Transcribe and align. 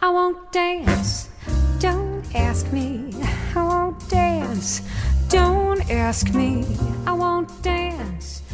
I 0.00 0.10
won't 0.10 0.52
dance. 0.52 1.28
Don't 1.80 2.22
ask 2.32 2.72
me. 2.72 3.10
I 3.56 3.62
won't 3.62 3.98
dance. 4.08 4.80
Don't 5.28 5.90
ask 5.90 6.32
me. 6.32 6.64
I 7.04 7.10
won't 7.10 7.50
dance. 7.62 8.44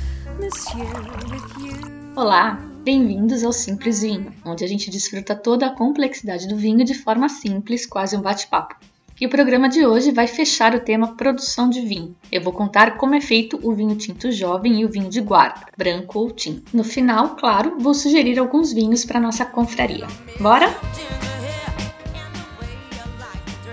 Monsieur, 0.40 0.86
with 1.30 1.44
you. 1.60 2.14
Olá, 2.16 2.58
bem-vindos 2.82 3.44
ao 3.44 3.52
Simples 3.52 4.00
Vinho, 4.00 4.32
onde 4.42 4.64
a 4.64 4.66
gente 4.66 4.90
desfruta 4.90 5.36
toda 5.36 5.66
a 5.66 5.74
complexidade 5.74 6.48
do 6.48 6.56
vinho 6.56 6.82
de 6.82 6.94
forma 6.94 7.28
simples, 7.28 7.84
quase 7.84 8.16
um 8.16 8.22
bate-papo. 8.22 8.76
E 9.20 9.26
o 9.26 9.30
programa 9.30 9.68
de 9.68 9.86
hoje 9.86 10.12
vai 10.12 10.26
fechar 10.26 10.74
o 10.74 10.80
tema 10.80 11.14
produção 11.14 11.68
de 11.68 11.82
vinho. 11.82 12.16
Eu 12.32 12.40
vou 12.40 12.54
contar 12.54 12.96
como 12.96 13.14
é 13.14 13.20
feito 13.20 13.60
o 13.62 13.74
vinho 13.74 13.94
tinto 13.96 14.32
jovem 14.32 14.80
e 14.80 14.84
o 14.86 14.88
vinho 14.88 15.10
de 15.10 15.20
guarda, 15.20 15.66
branco 15.76 16.18
ou 16.18 16.30
tinto. 16.30 16.74
No 16.74 16.82
final, 16.82 17.36
claro, 17.36 17.76
vou 17.78 17.92
sugerir 17.92 18.38
alguns 18.38 18.72
vinhos 18.72 19.04
para 19.04 19.20
nossa 19.20 19.44
confraria. 19.44 20.06
Bora? 20.40 20.74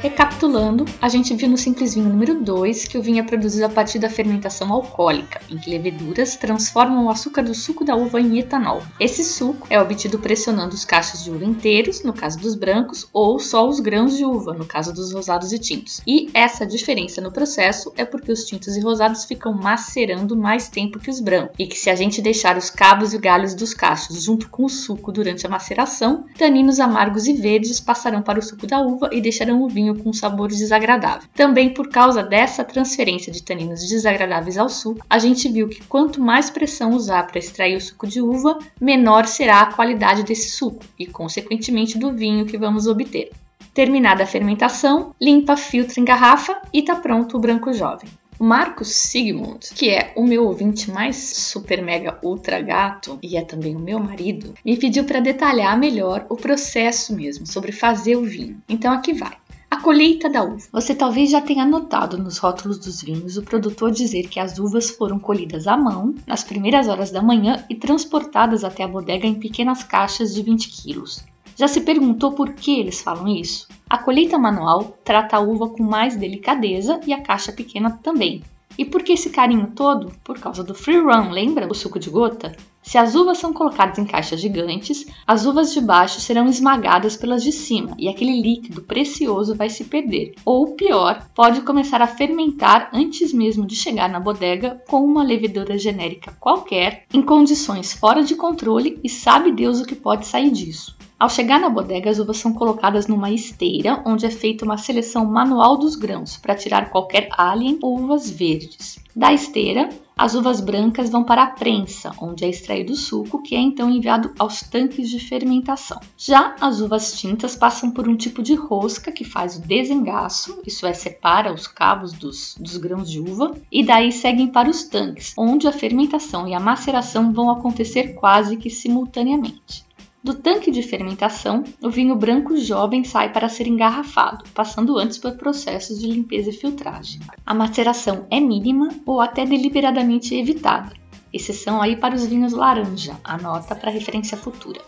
Recapitulando, 0.02 0.86
a 1.00 1.08
gente 1.08 1.36
viu 1.36 1.48
no 1.48 1.56
Simples 1.56 1.94
Vinho 1.94 2.10
número 2.10 2.42
2 2.42 2.88
que 2.88 2.98
o 2.98 3.04
vinho 3.04 3.20
é 3.20 3.24
produzido 3.24 3.68
a 3.68 3.70
partir 3.70 4.00
da 4.00 4.10
fermentação 4.10 4.74
alcoólica, 4.74 5.40
em 5.48 5.60
que 5.60 5.70
leveduras 5.70 6.36
transformam 6.36 7.06
o 7.06 7.10
açúcar 7.12 7.44
do 7.44 7.54
suco 7.54 7.86
da 7.86 7.96
uva 7.96 8.20
em 8.20 8.40
etanol. 8.40 8.82
Esse 9.00 9.24
suco 9.24 9.68
é 9.70 9.80
obtido 9.80 10.18
pressionando 10.18 10.74
os 10.74 10.84
cachos 10.84 11.24
de 11.24 11.30
uva 11.30 11.46
inteiros, 11.46 12.02
no 12.02 12.14
caso 12.14 12.40
dos 12.40 12.56
brancos, 12.56 13.08
ou 13.14 13.38
só 13.38 13.70
os 13.70 13.80
grãos 13.80 14.18
de 14.18 14.26
uva, 14.26 14.56
no 14.56 14.66
caso 14.66 14.92
dos 14.92 15.14
rosados 15.14 15.54
e 15.54 15.60
tintos. 15.60 16.02
E 16.08 16.32
essa 16.34 16.66
diferença 16.66 17.22
no 17.22 17.32
processo 17.32 17.94
é 17.96 18.04
porque 18.04 18.32
os 18.32 18.46
tintos 18.46 18.76
e 18.76 18.82
rosados 18.82 19.26
ficam 19.26 19.54
macerando 19.54 20.36
mais 20.36 20.68
tempo 20.68 20.98
que 20.98 21.12
os 21.12 21.20
brancos, 21.20 21.54
e 21.60 21.68
que 21.68 21.78
se 21.78 21.92
a 21.92 21.96
gente 21.96 22.24
deixar 22.24 22.58
os 22.58 22.72
cabos 22.72 23.14
e 23.14 23.20
galhos 23.20 23.54
dos 23.54 23.72
cachos 23.72 24.24
junto 24.24 24.50
com 24.50 24.66
o 24.66 24.70
suco 24.70 25.12
durante 25.12 25.46
a 25.46 25.50
maceração, 25.50 26.26
taninos 26.40 26.80
amargos 26.80 27.28
e 27.28 27.34
verdes 27.34 27.80
passarão 27.80 28.24
para 28.24 28.40
o 28.40 28.42
suco 28.42 28.66
da 28.66 28.82
uva 28.82 29.08
e 29.12 29.22
deixarão 29.22 29.62
o 29.62 29.70
vinho 29.70 29.91
vinho 29.92 30.04
com 30.04 30.14
sabores 30.14 30.60
desagradáveis. 30.60 31.30
Também 31.34 31.74
por 31.74 31.90
causa 31.90 32.24
dessa 32.24 32.64
transferência 32.64 33.32
de 33.32 33.44
taninos 33.44 33.88
desagradáveis 33.88 34.58
ao 34.58 34.70
suco, 34.70 35.06
a 35.10 35.20
gente 35.20 35.50
viu 35.50 35.68
que 35.68 35.84
quanto 35.84 36.22
mais 36.22 36.50
pressão 36.50 36.92
usar 36.92 37.28
para 37.28 37.40
extrair 37.40 37.76
o 37.76 37.82
suco 37.82 38.08
de 38.08 38.22
uva, 38.22 38.58
menor 38.80 39.26
será 39.26 39.62
a 39.62 39.74
qualidade 39.74 40.24
desse 40.24 40.52
suco 40.52 40.84
e, 40.98 41.06
consequentemente, 41.06 41.98
do 41.98 42.12
vinho 42.12 42.46
que 42.46 42.58
vamos 42.58 42.88
obter. 42.88 43.32
Terminada 43.74 44.24
a 44.24 44.28
fermentação, 44.28 45.16
limpa, 45.20 45.56
filtra 45.56 46.00
em 46.00 46.06
garrafa 46.06 46.62
e 46.74 46.80
está 46.80 46.96
pronto 46.96 47.38
o 47.38 47.40
branco 47.40 47.72
jovem. 47.74 48.10
Marcos 48.44 48.96
Sigmund, 48.96 49.70
que 49.76 49.92
é 49.92 50.14
o 50.16 50.24
meu 50.24 50.46
ouvinte 50.46 50.90
mais 50.90 51.16
super 51.16 51.80
mega 51.80 52.18
ultra 52.24 52.60
gato 52.60 53.20
e 53.22 53.38
é 53.38 53.44
também 53.44 53.76
o 53.76 53.80
meu 53.80 54.00
marido, 54.00 54.56
me 54.66 54.76
pediu 54.76 55.04
para 55.04 55.20
detalhar 55.20 55.78
melhor 55.78 56.26
o 56.28 56.36
processo 56.36 57.16
mesmo 57.16 57.46
sobre 57.46 57.72
fazer 57.72 58.16
o 58.16 58.24
vinho. 58.24 58.60
Então 58.68 58.92
aqui 58.92 59.14
vai. 59.14 59.38
Colheita 59.82 60.30
da 60.30 60.44
uva. 60.44 60.62
Você 60.72 60.94
talvez 60.94 61.32
já 61.32 61.42
tenha 61.42 61.66
notado 61.66 62.16
nos 62.16 62.38
rótulos 62.38 62.78
dos 62.78 63.02
vinhos 63.02 63.36
o 63.36 63.42
produtor 63.42 63.90
dizer 63.90 64.30
que 64.30 64.40
as 64.40 64.60
uvas 64.60 64.92
foram 64.92 65.18
colhidas 65.18 65.66
à 65.66 65.76
mão 65.76 66.14
nas 66.28 66.44
primeiras 66.44 66.88
horas 66.88 67.10
da 67.10 67.20
manhã 67.20 67.66
e 67.68 67.74
transportadas 67.74 68.64
até 68.64 68.84
a 68.84 68.88
bodega 68.88 69.26
em 69.26 69.34
pequenas 69.34 69.84
caixas 69.84 70.36
de 70.36 70.44
20 70.44 70.70
quilos. 70.70 71.26
Já 71.56 71.68
se 71.68 71.82
perguntou 71.82 72.34
por 72.34 72.54
que 72.54 72.80
eles 72.80 73.02
falam 73.02 73.28
isso? 73.28 73.68
A 73.90 73.98
colheita 73.98 74.38
manual 74.38 74.96
trata 75.04 75.38
a 75.38 75.40
uva 75.40 75.70
com 75.70 75.82
mais 75.82 76.16
delicadeza 76.16 77.00
e 77.08 77.12
a 77.12 77.20
caixa 77.20 77.52
pequena 77.52 78.00
também. 78.04 78.44
E 78.78 78.86
por 78.86 79.02
que 79.02 79.14
esse 79.14 79.32
carinho 79.32 79.72
todo? 79.76 80.12
Por 80.24 80.40
causa 80.40 80.64
do 80.64 80.76
free 80.76 81.00
run, 81.00 81.32
lembra 81.32 81.68
o 81.68 81.74
suco 81.74 81.98
de 81.98 82.10
gota? 82.12 82.56
Se 82.82 82.98
as 82.98 83.16
uvas 83.16 83.38
são 83.38 83.54
colocadas 83.54 83.98
em 83.98 84.06
caixas 84.06 84.42
gigantes, 84.42 85.06
as 85.26 85.46
uvas 85.46 85.72
de 85.72 85.80
baixo 85.80 86.20
serão 86.20 86.48
esmagadas 86.48 87.16
pelas 87.16 87.44
de 87.44 87.52
cima 87.52 87.96
e 87.98 88.10
aquele 88.10 88.42
líquido 88.42 88.82
precioso 88.82 89.56
vai 89.56 89.70
se 89.70 89.84
perder. 89.84 90.34
Ou 90.44 90.74
pior, 90.74 91.28
pode 91.36 91.62
começar 91.62 92.02
a 92.02 92.08
fermentar 92.08 92.90
antes 92.92 93.32
mesmo 93.32 93.66
de 93.66 93.76
chegar 93.76 94.10
na 94.10 94.20
bodega 94.20 94.82
com 94.88 95.04
uma 95.04 95.24
levedura 95.24 95.78
genérica 95.78 96.36
qualquer, 96.40 97.06
em 97.14 97.22
condições 97.22 97.94
fora 97.94 98.24
de 98.24 98.36
controle 98.36 99.00
e 99.04 99.10
sabe 99.10 99.52
Deus 99.52 99.80
o 99.80 99.86
que 99.86 99.96
pode 99.96 100.26
sair 100.26 100.50
disso. 100.50 100.96
Ao 101.22 101.30
chegar 101.30 101.60
na 101.60 101.70
bodega, 101.70 102.10
as 102.10 102.18
uvas 102.18 102.38
são 102.38 102.52
colocadas 102.52 103.06
numa 103.06 103.30
esteira, 103.30 104.02
onde 104.08 104.26
é 104.26 104.32
feita 104.32 104.66
uma 104.66 104.80
seleção 104.80 105.24
manual 105.24 105.78
dos 105.78 105.96
grãos 105.96 106.36
para 106.36 106.56
tirar 106.56 106.90
qualquer 106.90 107.30
alien 107.38 107.78
ou 107.80 108.00
uvas 108.00 108.28
verdes. 108.28 108.98
Da 109.16 109.32
esteira, 109.32 109.90
as 110.18 110.34
uvas 110.34 110.60
brancas 110.60 111.12
vão 111.12 111.24
para 111.24 111.44
a 111.44 111.52
prensa, 111.52 112.12
onde 112.20 112.44
é 112.44 112.50
extraído 112.50 112.94
o 112.94 112.96
suco, 112.96 113.44
que 113.44 113.56
é 113.56 113.60
então 113.60 113.88
enviado 113.88 114.34
aos 114.40 114.62
tanques 114.62 115.12
de 115.12 115.20
fermentação. 115.20 116.00
Já 116.18 116.56
as 116.60 116.82
uvas 116.82 117.14
tintas 117.20 117.56
passam 117.56 117.92
por 117.92 118.10
um 118.10 118.16
tipo 118.16 118.42
de 118.42 118.56
rosca 118.56 119.12
que 119.12 119.24
faz 119.24 119.58
o 119.58 119.62
desengaço, 119.62 120.60
isso 120.66 120.88
é, 120.88 120.94
separa 120.94 121.54
os 121.54 121.68
cabos 121.68 122.14
dos, 122.14 122.56
dos 122.60 122.78
grãos 122.78 123.08
de 123.08 123.20
uva, 123.20 123.56
e 123.72 123.86
daí 123.86 124.12
seguem 124.12 124.48
para 124.48 124.72
os 124.72 124.86
tanques, 124.86 125.36
onde 125.38 125.68
a 125.68 125.72
fermentação 125.72 126.48
e 126.48 126.56
a 126.56 126.60
maceração 126.60 127.32
vão 127.32 127.52
acontecer 127.52 128.16
quase 128.16 128.58
que 128.58 128.72
simultaneamente. 128.72 129.86
Do 130.24 130.36
tanque 130.36 130.70
de 130.70 130.84
fermentação, 130.84 131.64
o 131.82 131.90
vinho 131.90 132.16
branco 132.16 132.56
jovem 132.56 133.04
sai 133.04 133.34
para 133.34 133.50
ser 133.50 133.66
engarrafado, 133.66 134.44
passando 134.54 135.00
antes 135.00 135.18
por 135.18 135.32
processos 135.32 136.00
de 136.00 136.06
limpeza 136.06 136.52
e 136.52 136.54
filtragem. 136.54 137.20
A 137.44 137.56
maceração 137.56 138.28
é 138.30 138.40
mínima 138.40 138.90
ou 139.04 139.20
até 139.20 139.46
deliberadamente 139.46 140.36
evitada, 140.36 140.94
exceção 141.34 141.82
aí 141.82 141.96
para 141.96 142.14
os 142.14 142.24
vinhos 142.24 142.54
laranja, 142.54 143.20
anota 143.24 143.74
para 143.74 143.90
referência 143.90 144.38
futura. 144.38 144.82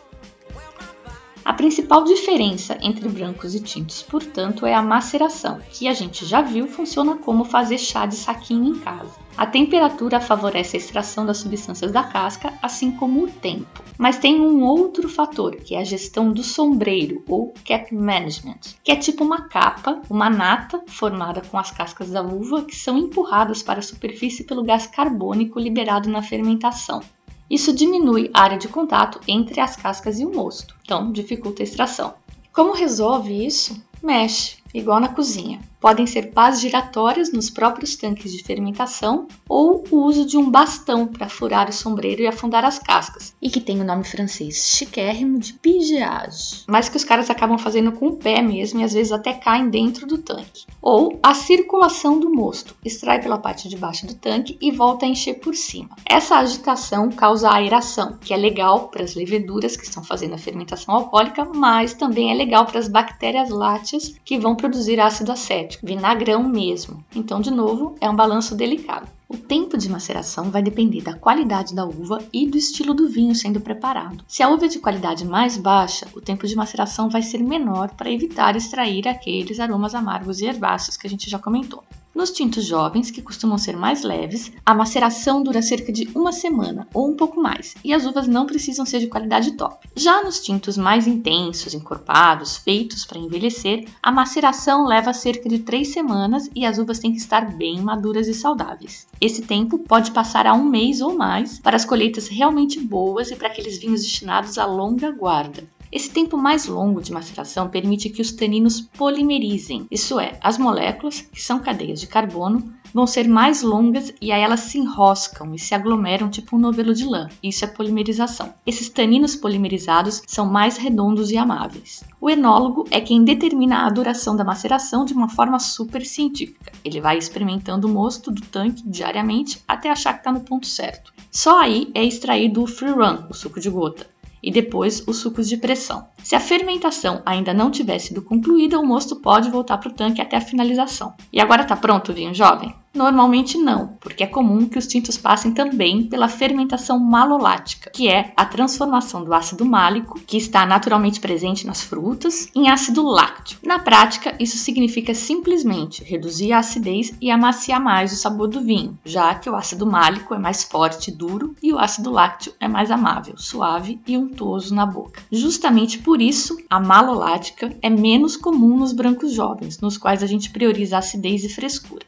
A 1.44 1.52
principal 1.52 2.04
diferença 2.04 2.78
entre 2.80 3.10
brancos 3.10 3.56
e 3.56 3.60
tintos, 3.60 4.04
portanto, 4.04 4.68
é 4.68 4.74
a 4.74 4.82
maceração, 4.84 5.60
que 5.72 5.88
a 5.88 5.94
gente 5.94 6.26
já 6.26 6.42
viu 6.42 6.68
funciona 6.68 7.18
como 7.18 7.44
fazer 7.44 7.80
chá 7.80 8.06
de 8.06 8.16
saquinho 8.16 8.76
em 8.76 8.80
casa. 8.80 9.16
A 9.36 9.48
temperatura 9.48 10.22
favorece 10.22 10.78
a 10.78 10.80
extração 10.80 11.26
das 11.26 11.38
substâncias 11.38 11.92
da 11.92 12.04
casca, 12.04 12.54
assim 12.62 12.92
como 12.92 13.24
o 13.24 13.28
tempo. 13.28 13.83
Mas 13.98 14.18
tem 14.18 14.40
um 14.42 14.64
outro 14.64 15.08
fator, 15.08 15.56
que 15.56 15.76
é 15.76 15.80
a 15.80 15.84
gestão 15.84 16.32
do 16.32 16.44
sombreiro 16.44 17.24
ou 17.28 17.54
cap 17.66 17.94
management, 17.94 18.60
que 18.84 18.92
é 18.92 18.96
tipo 18.96 19.24
uma 19.24 19.48
capa, 19.48 20.02
uma 20.10 20.30
nata 20.30 20.82
formada 20.88 21.42
com 21.42 21.58
as 21.58 21.72
cascas 21.72 22.10
da 22.10 22.22
uva 22.22 22.64
que 22.64 22.76
são 22.76 22.98
empurradas 22.98 23.62
para 23.62 23.80
a 23.80 23.84
superfície 23.84 24.44
pelo 24.44 24.64
gás 24.64 24.88
carbônico 24.88 25.60
liberado 25.60 26.10
na 26.10 26.22
fermentação. 26.22 27.02
Isso 27.50 27.74
diminui 27.74 28.32
a 28.34 28.42
área 28.42 28.58
de 28.58 28.68
contato 28.68 29.20
entre 29.28 29.60
as 29.60 29.76
cascas 29.76 30.20
e 30.20 30.26
o 30.26 30.34
mosto, 30.34 30.76
então 30.84 31.12
dificulta 31.12 31.62
a 31.62 31.66
extração. 31.66 32.16
Como 32.52 32.74
resolve 32.74 33.46
isso? 33.46 33.82
Mexe, 34.02 34.58
igual 34.74 35.00
na 35.00 35.10
cozinha 35.10 35.60
podem 35.84 36.08
ser 36.08 36.32
pás 36.32 36.62
giratórias 36.62 37.34
nos 37.34 37.50
próprios 37.50 37.98
tanques 37.98 38.32
de 38.32 38.42
fermentação 38.42 39.28
ou 39.50 39.84
o 39.92 39.98
uso 39.98 40.26
de 40.26 40.38
um 40.38 40.50
bastão 40.50 41.06
para 41.06 41.28
furar 41.28 41.68
o 41.68 41.74
sombreiro 41.74 42.22
e 42.22 42.28
afundar 42.28 42.64
as 42.64 42.80
cascas, 42.80 43.36
e 43.42 43.50
que 43.50 43.60
tem 43.60 43.82
o 43.82 43.84
nome 43.84 44.06
francês 44.06 44.76
chiquérrimo 44.78 45.38
de 45.38 45.52
pigeage, 45.52 46.64
mas 46.70 46.88
que 46.88 46.96
os 46.96 47.04
caras 47.04 47.30
acabam 47.30 47.58
fazendo 47.58 47.92
com 47.92 48.08
o 48.08 48.16
pé 48.16 48.42
mesmo 48.42 48.80
e 48.80 48.84
às 48.86 48.94
vezes 48.94 49.12
até 49.12 49.34
caem 49.34 49.70
dentro 49.70 50.08
do 50.08 50.20
tanque. 50.20 50.66
Ou 50.82 51.20
a 51.22 51.34
circulação 51.34 52.18
do 52.18 52.34
mosto, 52.34 52.78
extrai 52.86 53.22
pela 53.22 53.38
parte 53.38 53.68
de 53.68 53.76
baixo 53.76 54.08
do 54.08 54.16
tanque 54.16 54.58
e 54.62 54.72
volta 54.72 55.06
a 55.06 55.10
encher 55.10 55.34
por 55.42 55.54
cima. 55.54 55.98
Essa 56.06 56.38
agitação 56.38 57.12
causa 57.12 57.52
aeração, 57.52 58.18
que 58.22 58.34
é 58.34 58.38
legal 58.38 58.88
para 58.88 59.04
as 59.04 59.16
leveduras 59.16 59.76
que 59.76 59.84
estão 59.84 60.02
fazendo 60.02 60.36
a 60.36 60.38
fermentação 60.38 60.96
alcoólica, 60.96 61.44
mas 61.44 61.94
também 61.94 62.32
é 62.32 62.34
legal 62.34 62.66
para 62.66 62.80
as 62.80 62.88
bactérias 62.88 63.50
lácteas 63.50 64.16
que 64.24 64.40
vão 64.40 64.56
produzir 64.56 64.98
ácido 65.02 65.34
acético 65.34 65.73
vinagrão 65.82 66.44
mesmo. 66.44 67.04
Então, 67.16 67.40
de 67.40 67.52
novo, 67.52 67.96
é 68.02 68.10
um 68.10 68.16
balanço 68.16 68.56
delicado. 68.56 69.08
O 69.34 69.38
tempo 69.38 69.76
de 69.80 69.90
maceração 69.90 70.52
vai 70.52 70.62
depender 70.62 71.02
da 71.02 71.16
qualidade 71.16 71.74
da 71.74 71.84
uva 71.84 72.24
e 72.32 72.46
do 72.46 72.56
estilo 72.56 72.94
do 72.94 73.10
vinho 73.10 73.34
sendo 73.34 73.60
preparado. 73.60 74.24
Se 74.28 74.44
a 74.44 74.50
uva 74.50 74.66
é 74.66 74.68
de 74.68 74.78
qualidade 74.78 75.26
mais 75.26 75.58
baixa, 75.58 76.08
o 76.14 76.22
tempo 76.22 76.46
de 76.46 76.56
maceração 76.56 77.10
vai 77.10 77.24
ser 77.24 77.40
menor 77.40 77.90
para 77.96 78.12
evitar 78.12 78.56
extrair 78.56 79.08
aqueles 79.08 79.60
aromas 79.60 79.96
amargos 79.96 80.40
e 80.40 80.46
herbáceos 80.46 80.98
que 80.98 81.08
a 81.08 81.10
gente 81.10 81.32
já 81.32 81.40
comentou. 81.40 81.84
Nos 82.14 82.30
tintos 82.30 82.64
jovens, 82.66 83.10
que 83.10 83.24
costumam 83.24 83.58
ser 83.58 83.76
mais 83.76 84.04
leves, 84.04 84.52
a 84.64 84.76
maceração 84.76 85.42
dura 85.42 85.64
cerca 85.64 85.92
de 85.92 86.08
uma 86.14 86.32
semana 86.32 86.88
ou 86.94 87.10
um 87.10 87.16
pouco 87.16 87.42
mais, 87.42 87.74
e 87.84 87.92
as 87.92 88.06
uvas 88.06 88.28
não 88.28 88.46
precisam 88.46 88.86
ser 88.86 89.00
de 89.00 89.08
qualidade 89.08 89.54
top. 89.54 89.90
Já 89.96 90.24
nos 90.24 90.40
tintos 90.40 90.78
mais 90.78 91.08
intensos, 91.08 91.74
encorpados, 91.74 92.58
feitos 92.58 93.04
para 93.04 93.18
envelhecer, 93.18 93.88
a 94.02 94.12
maceração 94.12 94.86
leva 94.86 95.12
cerca 95.12 95.50
de 95.50 95.58
três 95.58 95.88
semanas 95.88 96.48
e 96.56 96.68
as 96.68 96.78
uvas 96.78 97.00
têm 97.00 97.12
que 97.12 97.18
estar 97.18 97.52
bem 97.58 97.82
maduras 97.82 98.28
e 98.28 98.34
saudáveis. 98.36 99.08
Esse 99.24 99.42
tempo 99.44 99.80
pode 99.80 100.12
passar 100.12 100.46
a 100.46 100.54
um 100.54 100.66
mês 100.66 101.00
ou 101.00 101.16
mais 101.16 101.58
para 101.58 101.78
as 101.78 101.86
colheitas 101.86 102.28
realmente 102.28 102.78
boas 102.78 103.32
e 103.32 103.38
para 103.38 103.48
aqueles 103.48 103.78
vinhos 103.78 104.02
destinados 104.02 104.58
a 104.58 104.66
longa 104.66 105.12
guarda. 105.12 105.64
Esse 105.96 106.10
tempo 106.10 106.36
mais 106.36 106.66
longo 106.66 107.00
de 107.00 107.14
maceração 107.14 107.70
permite 107.70 108.10
que 108.10 108.20
os 108.20 108.32
taninos 108.32 108.82
polimerizem, 108.82 109.86
isso 109.92 110.20
é, 110.20 110.40
as 110.42 110.58
moléculas, 110.58 111.22
que 111.22 111.40
são 111.40 111.60
cadeias 111.60 112.02
de 112.02 112.08
carbono, 112.08 112.74
vão 112.92 113.06
ser 113.06 113.28
mais 113.28 113.62
longas 113.62 114.12
e 114.20 114.32
aí 114.32 114.42
elas 114.42 114.62
se 114.62 114.80
enroscam 114.80 115.54
e 115.54 115.60
se 115.60 115.76
aglomeram 115.76 116.32
tipo 116.32 116.56
um 116.56 116.60
novelo 116.60 116.96
de 116.96 117.06
lã. 117.06 117.30
Isso 117.44 117.64
é 117.64 117.68
polimerização. 117.68 118.56
Esses 118.66 118.90
taninos 118.90 119.36
polimerizados 119.36 120.24
são 120.26 120.48
mais 120.48 120.78
redondos 120.78 121.30
e 121.30 121.38
amáveis. 121.38 122.04
O 122.20 122.28
enólogo 122.28 122.88
é 122.90 123.00
quem 123.00 123.24
determina 123.24 123.86
a 123.86 123.90
duração 123.92 124.36
da 124.36 124.44
maceração 124.44 125.06
de 125.06 125.14
uma 125.14 125.30
forma 125.30 125.60
super 125.60 126.04
científica. 126.04 126.72
Ele 126.84 127.00
vai 127.00 127.20
experimentando 127.20 127.88
o 127.88 127.92
mosto 127.92 128.32
do 128.32 128.42
tanque 128.42 128.82
diariamente 128.84 129.62
até 129.68 129.92
achar 129.92 130.14
que 130.14 130.22
está 130.22 130.32
no 130.32 130.42
ponto 130.42 130.66
certo. 130.66 131.14
Só 131.30 131.62
aí 131.62 131.92
é 131.94 132.04
extraído 132.04 132.64
o 132.64 132.68
free 132.68 132.90
run, 132.90 133.26
o 133.30 133.34
suco 133.36 133.60
de 133.60 133.70
gota 133.70 134.12
e 134.44 134.52
depois 134.52 135.02
os 135.08 135.18
sucos 135.18 135.48
de 135.48 135.56
pressão. 135.56 136.06
Se 136.24 136.36
a 136.36 136.40
fermentação 136.40 137.22
ainda 137.26 137.54
não 137.54 137.70
tiver 137.70 138.00
sido 138.00 138.22
concluída, 138.22 138.80
o 138.80 138.86
mosto 138.86 139.18
pode 139.18 139.50
voltar 139.50 139.78
para 139.78 139.90
o 139.90 139.94
tanque 139.94 140.22
até 140.22 140.38
a 140.38 140.42
finalização. 140.42 141.14
E 141.32 141.42
agora 141.42 141.64
está 141.64 141.76
pronto 141.76 142.12
o 142.12 142.16
vinho 142.16 142.34
jovem? 142.34 142.74
Normalmente 142.94 143.58
não, 143.58 143.98
porque 144.00 144.24
é 144.24 144.28
comum 144.28 144.68
que 144.68 144.78
os 144.78 144.86
tintos 144.86 145.18
passem 145.18 145.52
também 145.52 146.04
pela 146.04 146.28
fermentação 146.28 147.00
malolática, 147.00 147.90
que 147.90 148.08
é 148.08 148.32
a 148.38 148.46
transformação 148.46 149.24
do 149.24 149.34
ácido 149.34 149.66
málico, 149.66 150.20
que 150.20 150.38
está 150.38 150.64
naturalmente 150.64 151.20
presente 151.20 151.66
nas 151.66 151.82
frutas, 151.82 152.50
em 152.54 152.70
ácido 152.70 153.02
lácteo. 153.04 153.58
Na 153.64 153.80
prática, 153.80 154.36
isso 154.40 154.58
significa 154.58 155.16
simplesmente 155.16 156.04
reduzir 156.04 156.54
a 156.54 156.60
acidez 156.60 157.12
e 157.20 157.32
amaciar 157.32 157.82
mais 157.82 158.14
o 158.14 158.16
sabor 158.16 158.48
do 158.48 158.62
vinho, 158.62 158.96
já 159.04 159.34
que 159.34 159.50
o 159.50 159.56
ácido 159.56 159.88
málico 159.88 160.36
é 160.36 160.38
mais 160.38 160.64
forte 160.64 161.10
e 161.10 161.16
duro 161.16 161.56
e 161.64 161.74
o 161.74 161.80
ácido 161.80 162.12
lácteo 162.12 162.54
é 162.60 162.68
mais 162.68 162.92
amável, 162.92 163.34
suave 163.38 164.00
e 164.06 164.16
untuoso 164.16 164.76
na 164.76 164.86
boca. 164.86 165.24
Justamente 165.32 165.98
por 165.98 166.13
isso, 166.22 166.58
a 166.70 166.80
malolática 166.80 167.76
é 167.82 167.90
menos 167.90 168.36
comum 168.36 168.78
nos 168.78 168.94
brancos 168.94 169.34
jovens, 169.34 169.80
nos 169.80 169.98
quais 169.98 170.24
a 170.24 170.28
gente 170.28 170.50
prioriza 170.50 170.98
acidez 170.98 171.44
e 171.44 171.50
frescura. 171.50 172.06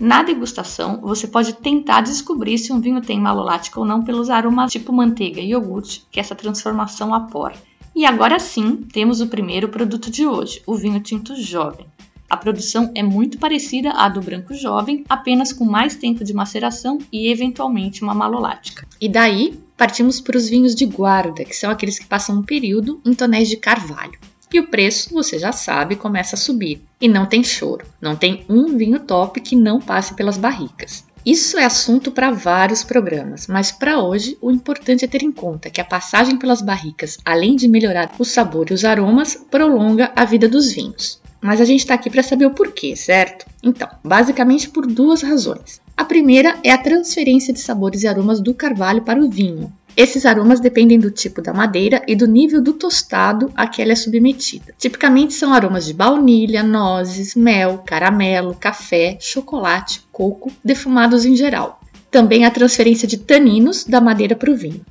Na 0.00 0.22
degustação, 0.22 1.00
você 1.00 1.26
pode 1.26 1.52
tentar 1.52 2.00
descobrir 2.00 2.58
se 2.58 2.72
um 2.72 2.80
vinho 2.80 3.00
tem 3.00 3.20
malolática 3.20 3.78
ou 3.78 3.86
não 3.86 4.02
pelos 4.02 4.30
aromas 4.30 4.72
tipo 4.72 4.92
manteiga 4.92 5.40
e 5.40 5.50
iogurte 5.50 6.04
que 6.10 6.18
essa 6.18 6.34
transformação 6.34 7.14
aporta. 7.14 7.60
E 7.94 8.04
agora 8.06 8.38
sim, 8.38 8.76
temos 8.92 9.20
o 9.20 9.28
primeiro 9.28 9.68
produto 9.68 10.10
de 10.10 10.26
hoje, 10.26 10.62
o 10.66 10.74
vinho 10.74 10.98
tinto 11.00 11.36
jovem. 11.36 11.86
A 12.28 12.36
produção 12.38 12.90
é 12.94 13.02
muito 13.02 13.38
parecida 13.38 13.90
à 13.90 14.08
do 14.08 14.22
branco 14.22 14.54
jovem, 14.54 15.04
apenas 15.06 15.52
com 15.52 15.66
mais 15.66 15.94
tempo 15.96 16.24
de 16.24 16.32
maceração 16.32 16.96
e 17.12 17.28
eventualmente 17.28 18.02
uma 18.02 18.14
malolática. 18.14 18.88
E 18.98 19.06
daí, 19.06 19.60
partimos 19.82 20.20
para 20.20 20.36
os 20.36 20.48
vinhos 20.48 20.76
de 20.76 20.86
guarda, 20.86 21.44
que 21.44 21.56
são 21.56 21.68
aqueles 21.68 21.98
que 21.98 22.06
passam 22.06 22.36
um 22.36 22.42
período 22.44 23.00
em 23.04 23.12
tonéis 23.12 23.48
de 23.48 23.56
carvalho. 23.56 24.16
E 24.52 24.60
o 24.60 24.68
preço, 24.68 25.12
você 25.12 25.40
já 25.40 25.50
sabe, 25.50 25.96
começa 25.96 26.36
a 26.36 26.38
subir. 26.38 26.80
E 27.00 27.08
não 27.08 27.26
tem 27.26 27.42
choro. 27.42 27.84
Não 28.00 28.14
tem 28.14 28.46
um 28.48 28.76
vinho 28.76 29.00
top 29.00 29.40
que 29.40 29.56
não 29.56 29.80
passe 29.80 30.14
pelas 30.14 30.38
barricas. 30.38 31.04
Isso 31.26 31.58
é 31.58 31.64
assunto 31.64 32.12
para 32.12 32.30
vários 32.30 32.84
programas, 32.84 33.48
mas 33.48 33.72
para 33.72 34.00
hoje 34.00 34.38
o 34.40 34.52
importante 34.52 35.04
é 35.04 35.08
ter 35.08 35.24
em 35.24 35.32
conta 35.32 35.68
que 35.68 35.80
a 35.80 35.84
passagem 35.84 36.36
pelas 36.36 36.62
barricas, 36.62 37.18
além 37.24 37.56
de 37.56 37.66
melhorar 37.66 38.14
o 38.20 38.24
sabor 38.24 38.70
e 38.70 38.74
os 38.74 38.84
aromas, 38.84 39.34
prolonga 39.50 40.12
a 40.14 40.24
vida 40.24 40.48
dos 40.48 40.70
vinhos. 40.70 41.20
Mas 41.42 41.60
a 41.60 41.64
gente 41.64 41.80
está 41.80 41.94
aqui 41.94 42.08
para 42.08 42.22
saber 42.22 42.46
o 42.46 42.52
porquê, 42.52 42.94
certo? 42.94 43.44
Então, 43.62 43.88
basicamente 44.04 44.70
por 44.70 44.86
duas 44.86 45.22
razões. 45.22 45.80
A 45.96 46.04
primeira 46.04 46.56
é 46.62 46.70
a 46.70 46.78
transferência 46.78 47.52
de 47.52 47.58
sabores 47.58 48.04
e 48.04 48.06
aromas 48.06 48.40
do 48.40 48.54
carvalho 48.54 49.02
para 49.02 49.20
o 49.20 49.28
vinho. 49.28 49.72
Esses 49.96 50.24
aromas 50.24 50.60
dependem 50.60 50.98
do 50.98 51.10
tipo 51.10 51.42
da 51.42 51.52
madeira 51.52 52.02
e 52.06 52.14
do 52.14 52.26
nível 52.26 52.62
do 52.62 52.72
tostado 52.72 53.52
a 53.54 53.66
que 53.66 53.82
ela 53.82 53.92
é 53.92 53.96
submetida. 53.96 54.72
Tipicamente 54.78 55.34
são 55.34 55.52
aromas 55.52 55.84
de 55.84 55.92
baunilha, 55.92 56.62
nozes, 56.62 57.34
mel, 57.34 57.82
caramelo, 57.84 58.54
café, 58.54 59.18
chocolate, 59.20 60.02
coco, 60.10 60.50
defumados 60.64 61.26
em 61.26 61.36
geral. 61.36 61.80
Também 62.10 62.44
a 62.44 62.50
transferência 62.50 63.06
de 63.06 63.18
taninos 63.18 63.84
da 63.84 64.00
madeira 64.00 64.36
para 64.36 64.50
o 64.50 64.56
vinho. 64.56 64.84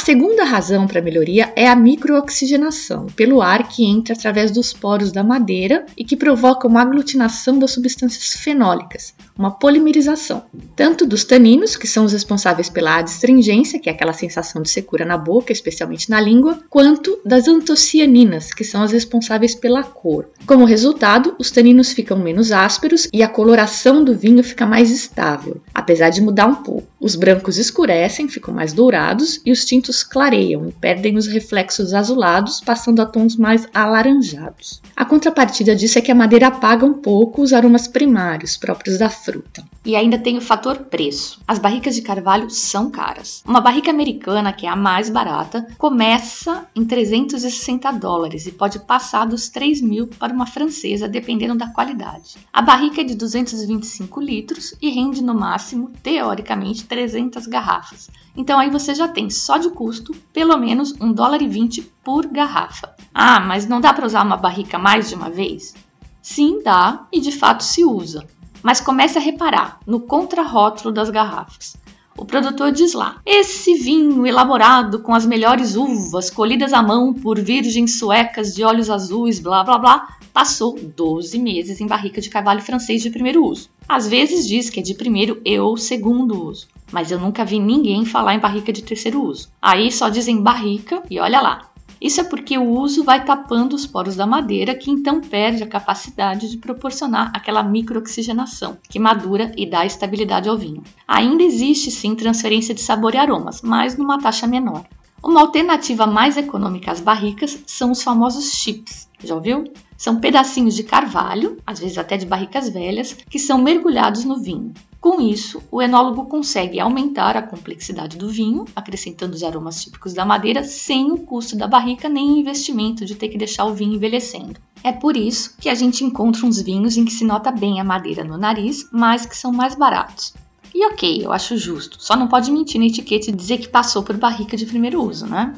A 0.00 0.02
segunda 0.02 0.44
razão 0.44 0.86
para 0.86 1.02
melhoria 1.02 1.52
é 1.54 1.68
a 1.68 1.76
microoxigenação, 1.76 3.04
pelo 3.14 3.42
ar 3.42 3.68
que 3.68 3.84
entra 3.84 4.14
através 4.14 4.50
dos 4.50 4.72
poros 4.72 5.12
da 5.12 5.22
madeira 5.22 5.84
e 5.94 6.02
que 6.02 6.16
provoca 6.16 6.66
uma 6.66 6.80
aglutinação 6.80 7.58
das 7.58 7.72
substâncias 7.72 8.32
fenólicas, 8.32 9.14
uma 9.40 9.50
polimerização, 9.50 10.42
tanto 10.76 11.06
dos 11.06 11.24
taninos, 11.24 11.74
que 11.74 11.86
são 11.86 12.04
os 12.04 12.12
responsáveis 12.12 12.68
pela 12.68 12.98
adstringência, 12.98 13.80
que 13.80 13.88
é 13.88 13.92
aquela 13.92 14.12
sensação 14.12 14.60
de 14.60 14.68
secura 14.68 15.06
na 15.06 15.16
boca, 15.16 15.50
especialmente 15.50 16.10
na 16.10 16.20
língua, 16.20 16.60
quanto 16.68 17.18
das 17.24 17.48
antocianinas, 17.48 18.52
que 18.52 18.62
são 18.62 18.82
as 18.82 18.92
responsáveis 18.92 19.54
pela 19.54 19.82
cor. 19.82 20.28
Como 20.44 20.66
resultado, 20.66 21.34
os 21.38 21.50
taninos 21.50 21.92
ficam 21.92 22.18
menos 22.18 22.52
ásperos 22.52 23.08
e 23.14 23.22
a 23.22 23.28
coloração 23.28 24.04
do 24.04 24.14
vinho 24.14 24.44
fica 24.44 24.66
mais 24.66 24.90
estável, 24.90 25.62
apesar 25.74 26.10
de 26.10 26.20
mudar 26.20 26.46
um 26.46 26.56
pouco. 26.56 26.86
Os 27.00 27.16
brancos 27.16 27.56
escurecem, 27.56 28.28
ficam 28.28 28.52
mais 28.52 28.74
dourados 28.74 29.40
e 29.46 29.50
os 29.50 29.64
tintos 29.64 30.02
clareiam 30.02 30.68
e 30.68 30.72
perdem 30.72 31.16
os 31.16 31.26
reflexos 31.26 31.94
azulados, 31.94 32.60
passando 32.60 33.00
a 33.00 33.06
tons 33.06 33.36
mais 33.36 33.66
alaranjados. 33.72 34.82
A 34.94 35.06
contrapartida 35.06 35.74
disso 35.74 35.98
é 35.98 36.02
que 36.02 36.12
a 36.12 36.14
madeira 36.14 36.48
apaga 36.48 36.84
um 36.84 36.92
pouco 36.92 37.40
os 37.40 37.54
aromas 37.54 37.88
primários 37.88 38.58
próprios 38.58 38.98
da 38.98 39.08
fruta. 39.30 39.64
E 39.84 39.94
ainda 39.94 40.18
tem 40.18 40.36
o 40.36 40.40
fator 40.40 40.76
preço. 40.76 41.40
As 41.46 41.58
barricas 41.58 41.94
de 41.94 42.02
carvalho 42.02 42.50
são 42.50 42.90
caras. 42.90 43.42
Uma 43.46 43.60
barrica 43.60 43.90
americana, 43.90 44.52
que 44.52 44.66
é 44.66 44.68
a 44.68 44.74
mais 44.74 45.08
barata, 45.08 45.66
começa 45.78 46.66
em 46.74 46.84
360 46.84 47.92
dólares 47.92 48.46
e 48.46 48.52
pode 48.52 48.80
passar 48.80 49.24
dos 49.26 49.48
3 49.48 49.80
mil 49.80 50.08
para 50.08 50.32
uma 50.32 50.46
francesa, 50.46 51.08
dependendo 51.08 51.54
da 51.54 51.68
qualidade. 51.68 52.36
A 52.52 52.60
barrica 52.60 53.00
é 53.00 53.04
de 53.04 53.14
225 53.14 54.20
litros 54.20 54.74
e 54.82 54.90
rende 54.90 55.22
no 55.22 55.34
máximo, 55.34 55.92
teoricamente, 56.02 56.84
300 56.84 57.46
garrafas. 57.46 58.10
Então 58.36 58.58
aí 58.58 58.68
você 58.68 58.94
já 58.94 59.06
tem 59.06 59.30
só 59.30 59.58
de 59.58 59.70
custo 59.70 60.12
pelo 60.32 60.56
menos 60.56 60.92
1 61.00 61.12
dólar 61.12 61.40
e 61.40 61.48
20 61.48 61.82
por 62.02 62.26
garrafa. 62.26 62.94
Ah, 63.14 63.38
mas 63.38 63.66
não 63.66 63.80
dá 63.80 63.92
para 63.92 64.06
usar 64.06 64.24
uma 64.24 64.36
barrica 64.36 64.78
mais 64.78 65.08
de 65.08 65.14
uma 65.14 65.30
vez? 65.30 65.74
Sim, 66.20 66.62
dá 66.62 67.06
e 67.12 67.20
de 67.20 67.32
fato 67.32 67.64
se 67.64 67.84
usa. 67.84 68.26
Mas 68.62 68.80
comece 68.80 69.18
a 69.18 69.20
reparar 69.20 69.80
no 69.86 70.00
contrarótulo 70.00 70.92
das 70.92 71.10
garrafas. 71.10 71.76
O 72.16 72.24
produtor 72.24 72.70
diz 72.70 72.92
lá: 72.92 73.20
esse 73.24 73.74
vinho 73.74 74.26
elaborado 74.26 74.98
com 74.98 75.14
as 75.14 75.24
melhores 75.24 75.76
uvas, 75.76 76.28
colhidas 76.28 76.72
à 76.72 76.82
mão 76.82 77.14
por 77.14 77.40
virgens 77.40 77.98
suecas 77.98 78.54
de 78.54 78.62
olhos 78.62 78.90
azuis, 78.90 79.40
blá 79.40 79.64
blá 79.64 79.78
blá, 79.78 80.08
passou 80.32 80.78
12 80.78 81.38
meses 81.38 81.80
em 81.80 81.86
barrica 81.86 82.20
de 82.20 82.28
carvalho 82.28 82.60
francês 82.60 83.00
de 83.02 83.10
primeiro 83.10 83.44
uso. 83.44 83.70
Às 83.88 84.06
vezes 84.06 84.46
diz 84.46 84.68
que 84.68 84.80
é 84.80 84.82
de 84.82 84.94
primeiro 84.94 85.40
e 85.44 85.58
ou 85.58 85.76
segundo 85.76 86.46
uso, 86.46 86.68
mas 86.92 87.10
eu 87.10 87.18
nunca 87.18 87.44
vi 87.44 87.58
ninguém 87.58 88.04
falar 88.04 88.34
em 88.34 88.38
barrica 88.38 88.72
de 88.72 88.82
terceiro 88.82 89.22
uso. 89.22 89.48
Aí 89.60 89.90
só 89.90 90.08
dizem 90.08 90.42
barrica 90.42 91.02
e 91.10 91.18
olha 91.18 91.40
lá. 91.40 91.69
Isso 92.00 92.20
é 92.20 92.24
porque 92.24 92.56
o 92.56 92.70
uso 92.70 93.04
vai 93.04 93.24
tapando 93.24 93.76
os 93.76 93.86
poros 93.86 94.16
da 94.16 94.26
madeira, 94.26 94.74
que 94.74 94.90
então 94.90 95.20
perde 95.20 95.62
a 95.62 95.66
capacidade 95.66 96.48
de 96.48 96.56
proporcionar 96.56 97.30
aquela 97.34 97.62
microoxigenação, 97.62 98.78
que 98.88 98.98
madura 98.98 99.52
e 99.56 99.68
dá 99.68 99.84
estabilidade 99.84 100.48
ao 100.48 100.56
vinho. 100.56 100.82
Ainda 101.06 101.42
existe 101.42 101.90
sim 101.90 102.14
transferência 102.14 102.74
de 102.74 102.80
sabor 102.80 103.14
e 103.14 103.18
aromas, 103.18 103.60
mas 103.60 103.98
numa 103.98 104.18
taxa 104.18 104.46
menor. 104.46 104.84
Uma 105.22 105.42
alternativa 105.42 106.06
mais 106.06 106.38
econômica 106.38 106.90
às 106.90 107.00
barricas 107.00 107.58
são 107.66 107.90
os 107.90 108.02
famosos 108.02 108.52
chips. 108.52 109.06
Já 109.22 109.34
ouviu? 109.34 109.64
São 109.96 110.18
pedacinhos 110.18 110.74
de 110.74 110.82
carvalho, 110.82 111.58
às 111.66 111.78
vezes 111.78 111.98
até 111.98 112.16
de 112.16 112.24
barricas 112.24 112.70
velhas, 112.70 113.12
que 113.12 113.38
são 113.38 113.58
mergulhados 113.58 114.24
no 114.24 114.40
vinho. 114.40 114.72
Com 114.98 115.20
isso, 115.20 115.62
o 115.70 115.82
enólogo 115.82 116.24
consegue 116.24 116.80
aumentar 116.80 117.36
a 117.36 117.42
complexidade 117.42 118.16
do 118.16 118.30
vinho, 118.30 118.64
acrescentando 118.74 119.34
os 119.34 119.42
aromas 119.42 119.82
típicos 119.82 120.14
da 120.14 120.24
madeira, 120.24 120.64
sem 120.64 121.12
o 121.12 121.18
custo 121.18 121.54
da 121.54 121.68
barrica 121.68 122.08
nem 122.08 122.32
o 122.32 122.36
investimento 122.38 123.04
de 123.04 123.14
ter 123.14 123.28
que 123.28 123.38
deixar 123.38 123.66
o 123.66 123.74
vinho 123.74 123.94
envelhecendo. 123.94 124.58
É 124.82 124.90
por 124.90 125.18
isso 125.18 125.54
que 125.58 125.68
a 125.68 125.74
gente 125.74 126.02
encontra 126.02 126.46
uns 126.46 126.60
vinhos 126.62 126.96
em 126.96 127.04
que 127.04 127.12
se 127.12 127.24
nota 127.24 127.50
bem 127.50 127.78
a 127.78 127.84
madeira 127.84 128.24
no 128.24 128.38
nariz, 128.38 128.88
mas 128.90 129.26
que 129.26 129.36
são 129.36 129.52
mais 129.52 129.74
baratos. 129.74 130.32
E 130.74 130.86
ok, 130.86 131.24
eu 131.24 131.32
acho 131.32 131.56
justo, 131.56 131.96
só 132.00 132.16
não 132.16 132.28
pode 132.28 132.50
mentir 132.50 132.80
na 132.80 132.86
etiqueta 132.86 133.30
e 133.30 133.34
dizer 133.34 133.58
que 133.58 133.68
passou 133.68 134.02
por 134.02 134.16
barrica 134.16 134.56
de 134.56 134.66
primeiro 134.66 135.02
uso, 135.02 135.26
né? 135.26 135.52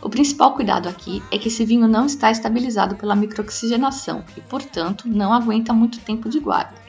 O 0.00 0.08
principal 0.08 0.54
cuidado 0.54 0.88
aqui 0.88 1.22
é 1.30 1.38
que 1.38 1.48
esse 1.48 1.64
vinho 1.64 1.88
não 1.88 2.06
está 2.06 2.30
estabilizado 2.30 2.96
pela 2.96 3.16
microoxigenação 3.16 4.24
e, 4.36 4.40
portanto, 4.40 5.08
não 5.08 5.32
aguenta 5.32 5.72
muito 5.72 5.98
tempo 6.00 6.28
de 6.28 6.38
guarda. 6.38 6.87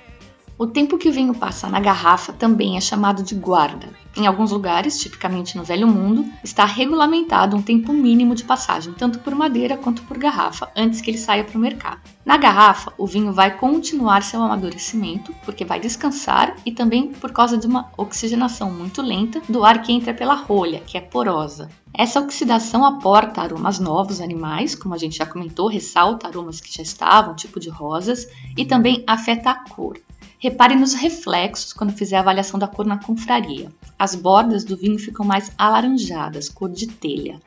O 0.62 0.68
tempo 0.68 0.98
que 0.98 1.08
o 1.08 1.14
vinho 1.14 1.34
passa 1.34 1.70
na 1.70 1.80
garrafa 1.80 2.34
também 2.34 2.76
é 2.76 2.82
chamado 2.82 3.24
de 3.24 3.34
guarda. 3.34 3.88
Em 4.18 4.28
alguns 4.28 4.52
lugares, 4.52 5.00
tipicamente 5.00 5.56
no 5.56 5.64
Velho 5.64 5.88
Mundo, 5.88 6.26
está 6.44 6.66
regulamentado 6.66 7.56
um 7.56 7.62
tempo 7.62 7.94
mínimo 7.94 8.36
de 8.36 8.44
passagem, 8.44 8.92
tanto 8.92 9.20
por 9.20 9.34
madeira 9.34 9.78
quanto 9.78 10.02
por 10.02 10.18
garrafa, 10.18 10.70
antes 10.76 11.00
que 11.00 11.12
ele 11.12 11.18
saia 11.18 11.46
para 11.46 11.58
o 11.58 11.62
mercado. 11.62 12.02
Na 12.26 12.36
garrafa, 12.36 12.92
o 12.98 13.08
vinho 13.08 13.32
vai 13.32 13.56
continuar 13.58 14.22
seu 14.22 14.44
amadurecimento, 14.44 15.34
porque 15.46 15.64
vai 15.64 15.80
descansar 15.80 16.54
e 16.66 16.74
também 16.74 17.14
por 17.14 17.32
causa 17.32 17.58
de 17.58 17.66
uma 17.66 17.90
oxigenação 17.98 18.70
muito 18.70 19.02
lenta 19.02 19.42
do 19.48 19.64
ar 19.64 19.82
que 19.82 19.94
entra 19.94 20.14
pela 20.14 20.36
rolha, 20.36 20.82
que 20.86 20.98
é 20.98 21.02
porosa. 21.02 21.70
Essa 21.94 22.20
oxidação 22.20 22.84
aporta 22.84 23.42
aromas 23.42 23.80
novos 23.80 24.20
animais, 24.20 24.76
como 24.76 24.94
a 24.94 24.98
gente 24.98 25.20
já 25.20 25.26
comentou, 25.26 25.70
ressalta 25.70 26.28
aromas 26.28 26.60
que 26.60 26.76
já 26.76 26.84
estavam, 26.84 27.34
tipo 27.34 27.62
de 27.62 27.70
rosas, 27.70 28.28
e 28.58 28.66
também 28.66 29.06
afeta 29.08 29.52
a 29.52 29.56
cor. 29.56 29.98
Repare 30.42 30.74
nos 30.74 30.94
reflexos 30.94 31.74
quando 31.74 31.92
fizer 31.92 32.16
a 32.16 32.22
avaliação 32.22 32.58
da 32.58 32.66
cor 32.66 32.86
na 32.86 32.98
confraria. 32.98 33.70
As 33.98 34.16
bordas 34.16 34.64
do 34.64 34.78
vinho 34.78 34.98
ficam 34.98 35.26
mais 35.26 35.52
alaranjadas, 35.58 36.48
cor 36.48 36.70
de 36.70 36.88
telha. 36.88 37.42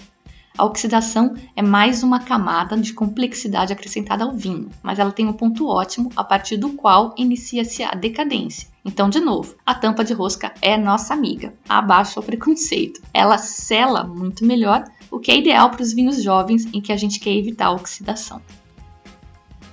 A 0.58 0.66
oxidação 0.66 1.34
é 1.56 1.62
mais 1.62 2.02
uma 2.02 2.20
camada 2.20 2.76
de 2.76 2.92
complexidade 2.92 3.72
acrescentada 3.72 4.24
ao 4.24 4.34
vinho, 4.34 4.68
mas 4.82 4.98
ela 4.98 5.10
tem 5.10 5.26
um 5.26 5.32
ponto 5.32 5.66
ótimo 5.66 6.10
a 6.14 6.22
partir 6.22 6.58
do 6.58 6.74
qual 6.74 7.14
inicia-se 7.16 7.82
a 7.82 7.92
decadência. 7.92 8.68
Então, 8.84 9.08
de 9.08 9.20
novo, 9.20 9.56
a 9.64 9.74
tampa 9.74 10.04
de 10.04 10.12
rosca 10.12 10.52
é 10.60 10.76
nossa 10.76 11.14
amiga. 11.14 11.54
Abaixa 11.66 12.20
o 12.20 12.22
preconceito. 12.22 13.00
Ela 13.14 13.38
sela 13.38 14.04
muito 14.04 14.44
melhor, 14.44 14.84
o 15.10 15.18
que 15.18 15.30
é 15.30 15.38
ideal 15.38 15.70
para 15.70 15.80
os 15.80 15.94
vinhos 15.94 16.22
jovens 16.22 16.66
em 16.74 16.80
que 16.82 16.92
a 16.92 16.96
gente 16.98 17.18
quer 17.18 17.34
evitar 17.34 17.68
a 17.68 17.72
oxidação. 17.72 18.42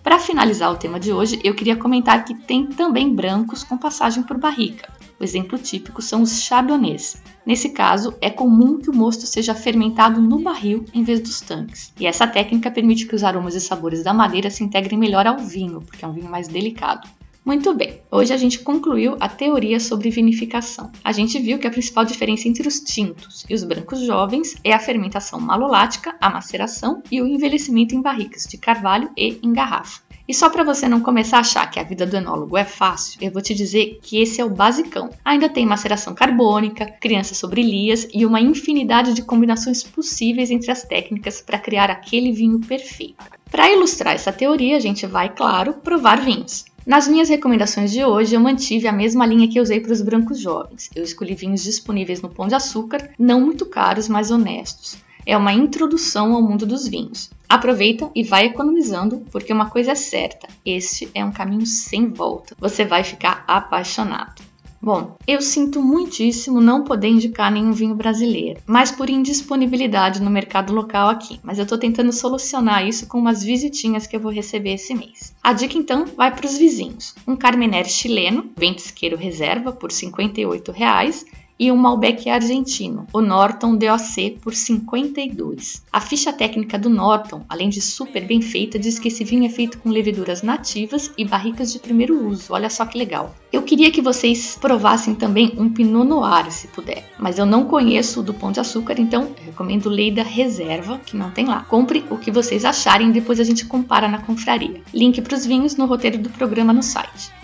Para 0.10 0.18
finalizar 0.18 0.72
o 0.72 0.76
tema 0.76 1.00
de 1.00 1.14
hoje, 1.14 1.40
eu 1.44 1.54
queria 1.54 1.76
comentar 1.76 2.26
que 2.26 2.34
tem 2.34 2.66
também 2.66 3.14
brancos 3.14 3.64
com 3.64 3.78
passagem 3.78 4.24
por 4.24 4.40
barrica. 4.40 4.92
O 5.20 5.24
exemplo 5.24 5.56
típico 5.60 6.02
são 6.02 6.24
os 6.24 6.42
chardonnays. 6.42 7.22
Nesse 7.46 7.70
caso, 7.70 8.16
é 8.20 8.28
comum 8.28 8.80
que 8.80 8.90
o 8.90 8.96
mosto 8.96 9.28
seja 9.28 9.54
fermentado 9.54 10.20
no 10.20 10.40
barril 10.40 10.84
em 10.96 11.04
vez 11.04 11.20
dos 11.20 11.42
tanques. 11.42 11.94
E 12.00 12.08
essa 12.08 12.26
técnica 12.26 12.72
permite 12.72 13.06
que 13.06 13.14
os 13.14 13.24
aromas 13.24 13.54
e 13.54 13.62
sabores 13.62 14.04
da 14.04 14.12
madeira 14.12 14.50
se 14.50 14.64
integrem 14.64 14.98
melhor 14.98 15.28
ao 15.28 15.38
vinho, 15.38 15.80
porque 15.80 16.04
é 16.04 16.08
um 16.08 16.14
vinho 16.14 16.28
mais 16.28 16.48
delicado. 16.48 17.08
Muito 17.44 17.74
bem, 17.74 18.02
hoje 18.12 18.34
a 18.34 18.38
gente 18.38 18.60
concluiu 18.60 19.16
a 19.20 19.30
teoria 19.30 19.80
sobre 19.80 20.10
vinificação. 20.10 20.92
A 21.04 21.12
gente 21.12 21.40
viu 21.40 21.58
que 21.58 21.66
a 21.66 21.72
principal 21.72 22.04
diferença 22.04 22.48
entre 22.48 22.68
os 22.68 22.82
tintos 22.82 23.46
e 23.50 23.54
os 23.54 23.64
brancos 23.64 24.02
jovens 24.02 24.56
é 24.64 24.74
a 24.74 24.80
fermentação 24.80 25.40
malolática, 25.40 26.16
a 26.20 26.30
maceração 26.30 27.02
e 27.10 27.22
o 27.22 27.28
envelhecimento 27.28 27.96
em 27.96 28.02
barricas 28.02 28.44
de 28.44 28.58
carvalho 28.58 29.10
e 29.18 29.40
em 29.42 29.54
garrafa. 29.54 30.02
E 30.28 30.34
só 30.34 30.48
para 30.48 30.64
você 30.64 30.88
não 30.88 31.00
começar 31.00 31.38
a 31.38 31.40
achar 31.40 31.72
que 31.72 31.80
a 31.80 31.84
vida 31.84 32.06
do 32.06 32.16
enólogo 32.16 32.56
é 32.56 32.64
fácil, 32.64 33.18
eu 33.20 33.32
vou 33.32 33.42
te 33.42 33.56
dizer 33.56 34.00
que 34.04 34.22
esse 34.22 34.40
é 34.40 34.46
o 34.46 34.50
basicão. 34.50 35.10
Ainda 35.26 35.50
tem 35.50 35.66
maceração 35.66 36.14
carbônica, 36.14 36.86
criança 36.86 37.34
sobre 37.34 37.64
lias 37.64 38.08
e 38.14 38.28
uma 38.28 38.40
infinidade 38.40 39.14
de 39.14 39.24
combinações 39.24 39.82
possíveis 39.82 40.52
entre 40.52 40.70
as 40.70 40.84
técnicas 40.84 41.42
para 41.42 41.58
criar 41.58 41.90
aquele 41.90 42.32
vinho 42.32 42.60
perfeito. 42.60 43.26
Para 43.50 43.72
ilustrar 43.72 44.14
essa 44.14 44.32
teoria, 44.32 44.78
a 44.78 44.80
gente 44.80 45.08
vai, 45.08 45.34
claro, 45.34 45.74
provar 45.74 46.22
vinhos. 46.22 46.66
Nas 46.90 47.08
minhas 47.08 47.30
recomendações 47.30 47.92
de 47.92 48.04
hoje, 48.04 48.36
eu 48.36 48.40
mantive 48.40 48.88
a 48.88 48.92
mesma 48.92 49.24
linha 49.24 49.48
que 49.48 49.60
eu 49.60 49.62
usei 49.62 49.80
para 49.80 49.94
os 49.94 50.02
brancos 50.02 50.40
jovens. 50.40 50.90
Eu 50.96 51.04
escolhi 51.04 51.36
vinhos 51.36 51.62
disponíveis 51.62 52.20
no 52.20 52.30
Pão 52.30 52.48
de 52.48 52.56
Açúcar, 52.56 53.12
não 53.20 53.42
muito 53.42 53.64
caros, 53.68 54.10
mas 54.10 54.32
honestos. 54.32 54.98
É 55.24 55.38
uma 55.38 55.54
introdução 55.54 56.34
ao 56.34 56.42
mundo 56.42 56.66
dos 56.66 56.88
vinhos. 56.88 57.30
Aproveita 57.48 58.10
e 58.16 58.24
vai 58.24 58.48
economizando, 58.48 59.24
porque 59.32 59.54
uma 59.54 59.70
coisa 59.70 59.92
é 59.92 59.96
certa: 59.96 60.48
este 60.66 61.08
é 61.14 61.24
um 61.24 61.32
caminho 61.32 61.68
sem 61.68 62.10
volta. 62.10 62.56
Você 62.60 62.84
vai 62.84 63.04
ficar 63.04 63.44
apaixonado. 63.46 64.49
Bom, 64.82 65.18
eu 65.28 65.42
sinto 65.42 65.82
muitíssimo 65.82 66.62
não 66.62 66.86
poder 66.86 67.10
indicar 67.10 67.52
nenhum 67.52 67.74
vinho 67.74 67.96
brasileiro, 67.96 68.62
mas 68.66 68.90
por 68.90 69.10
indisponibilidade 69.10 70.22
no 70.22 70.30
mercado 70.30 70.74
local 70.74 71.10
aqui. 71.10 71.38
Mas 71.44 71.60
eu 71.60 71.66
tô 71.66 71.78
tentando 71.78 72.14
solucionar 72.14 72.88
isso 72.88 73.06
com 73.06 73.20
umas 73.20 73.44
visitinhas 73.44 74.08
que 74.08 74.16
eu 74.16 74.22
vou 74.22 74.32
receber 74.32 74.76
esse 74.76 74.96
mês. 74.96 75.36
A 75.44 75.52
dica 75.52 75.78
então 75.78 76.06
vai 76.06 76.34
para 76.34 76.46
os 76.46 76.58
vizinhos: 76.58 77.14
um 77.28 77.36
Carmenere 77.36 77.90
chileno, 77.90 78.52
ventisqueiro 78.56 79.18
reserva 79.18 79.74
por 79.74 79.92
58 79.92 80.72
reais, 80.72 81.26
e 81.60 81.70
um 81.72 81.76
Malbec 81.76 82.30
argentino, 82.30 83.06
o 83.12 83.20
Norton 83.20 83.76
DOC 83.76 84.40
por 84.42 84.56
52. 84.56 85.84
A 85.92 86.00
ficha 86.00 86.32
técnica 86.32 86.80
do 86.80 86.90
Norton, 86.90 87.44
além 87.50 87.68
de 87.68 87.82
super 87.82 88.26
bem 88.26 88.42
feita, 88.42 88.80
diz 88.80 88.98
que 88.98 89.10
esse 89.10 89.26
vinho 89.26 89.46
é 89.46 89.50
feito 89.50 89.78
com 89.80 89.90
leveduras 89.90 90.42
nativas 90.42 91.12
e 91.18 91.26
barricas 91.26 91.74
de 91.74 91.80
primeiro 91.80 92.26
uso. 92.26 92.54
Olha 92.54 92.70
só 92.70 92.86
que 92.86 92.98
legal. 92.98 93.36
Eu 93.52 93.64
queria 93.64 93.92
que 93.92 94.02
vocês 94.02 94.58
provassem 94.60 95.14
também 95.14 95.54
um 95.58 95.70
Pinot 95.70 96.08
Noir, 96.08 96.50
se 96.52 96.68
puder, 96.68 97.12
mas 97.20 97.38
eu 97.38 97.46
não 97.46 97.66
conheço 97.66 98.22
o 98.22 98.24
do 98.24 98.34
Pão 98.34 98.52
de 98.52 98.62
Açúcar, 98.62 98.96
então 98.98 99.32
recomendo 99.46 99.90
Leida 99.90 100.24
Reserva, 100.24 101.00
que 101.06 101.18
não 101.18 101.30
tem 101.32 101.46
lá. 101.46 101.64
Compre 101.64 102.06
o 102.10 102.18
que 102.18 102.32
vocês 102.32 102.64
acharem, 102.64 103.12
depois 103.12 103.40
a 103.40 103.44
gente 103.44 103.66
compara 103.66 104.08
na 104.08 104.20
confraria. 104.22 104.82
Link 104.94 105.22
para 105.22 105.36
os 105.36 105.46
vinhos 105.46 105.76
no 105.76 105.86
roteiro 105.86 106.20
do 106.20 106.30
programa 106.30 106.72
no 106.72 106.84
site. 106.84 107.39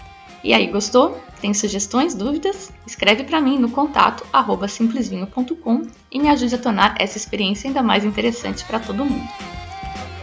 E 0.46 0.54
aí, 0.54 0.68
gostou? 0.68 1.20
Tem 1.42 1.56
sugestões, 1.56 2.14
dúvidas? 2.14 2.72
Escreve 2.86 3.24
para 3.24 3.42
mim 3.42 3.58
no 3.58 3.68
contato 3.68 4.24
simplesvinho.com 4.70 5.88
e 6.12 6.20
me 6.20 6.30
ajude 6.30 6.54
a 6.54 6.60
tornar 6.60 6.94
essa 7.00 7.18
experiência 7.18 7.68
ainda 7.68 7.82
mais 7.82 8.06
interessante 8.06 8.64
para 8.64 8.80
todo 8.80 9.04
mundo. 9.04 9.28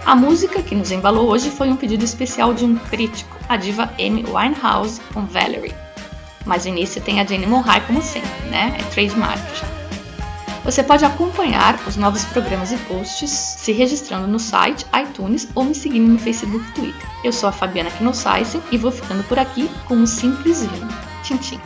A 0.07 0.14
música 0.14 0.62
que 0.62 0.76
nos 0.76 0.93
embalou 0.93 1.29
hoje 1.29 1.50
foi 1.50 1.71
um 1.71 1.76
pedido 1.76 2.05
especial 2.05 2.55
de 2.55 2.64
um 2.64 2.76
crítico, 2.76 3.37
a 3.49 3.57
diva 3.57 3.91
Amy 3.99 4.25
Winehouse 4.25 5.00
com 5.12 5.26
Valerie. 5.26 5.75
Mas 6.47 6.67
o 6.67 6.69
início 6.69 7.02
tem 7.02 7.21
a 7.21 7.26
Jane 7.26 7.47
Monroe 7.49 7.81
como 7.81 8.00
sempre, 8.00 8.49
né? 8.49 8.76
É 8.79 8.83
trademark 8.95 9.43
já. 9.57 9.81
Você 10.64 10.83
pode 10.83 11.04
acompanhar 11.04 11.81
os 11.88 11.97
novos 11.97 12.25
programas 12.25 12.71
e 12.71 12.76
posts 12.78 13.31
se 13.31 13.73
registrando 13.73 14.28
no 14.28 14.38
site, 14.38 14.87
iTunes 14.95 15.49
ou 15.54 15.64
me 15.64 15.75
seguindo 15.75 16.12
no 16.12 16.19
Facebook 16.19 16.64
e 16.69 16.73
Twitter. 16.73 17.09
Eu 17.25 17.33
sou 17.33 17.49
a 17.49 17.52
Fabiana 17.52 17.90
Knossaisen 17.90 18.62
e 18.71 18.78
vou 18.78 18.92
ficando 18.92 19.25
por 19.25 19.38
aqui 19.38 19.69
com 19.87 19.95
um 19.95 20.07
simples 20.07 20.64
vinho. 20.64 20.88
Tchim, 21.25 21.37
tchim. 21.38 21.61